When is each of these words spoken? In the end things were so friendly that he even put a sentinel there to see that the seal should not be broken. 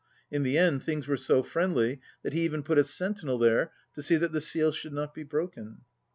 In 0.31 0.41
the 0.41 0.57
end 0.57 0.81
things 0.81 1.07
were 1.07 1.15
so 1.15 1.43
friendly 1.43 2.01
that 2.23 2.33
he 2.33 2.41
even 2.41 2.63
put 2.63 2.79
a 2.79 2.83
sentinel 2.83 3.37
there 3.37 3.71
to 3.93 4.01
see 4.01 4.15
that 4.15 4.31
the 4.31 4.41
seal 4.41 4.71
should 4.71 4.93
not 4.93 5.13
be 5.13 5.21
broken. 5.21 5.81